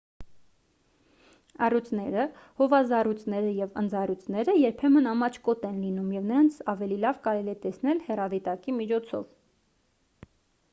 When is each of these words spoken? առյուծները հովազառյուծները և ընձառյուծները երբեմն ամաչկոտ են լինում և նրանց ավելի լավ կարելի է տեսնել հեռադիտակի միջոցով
առյուծները 1.67 2.23
հովազառյուծները 2.61 3.51
և 3.57 3.77
ընձառյուծները 3.83 4.57
երբեմն 4.61 5.11
ամաչկոտ 5.13 5.69
են 5.71 5.79
լինում 5.85 6.09
և 6.17 6.27
նրանց 6.33 6.59
ավելի 6.75 7.01
լավ 7.07 7.23
կարելի 7.31 7.57
է 7.57 7.59
տեսնել 7.69 8.05
հեռադիտակի 8.09 8.79
միջոցով 8.81 9.31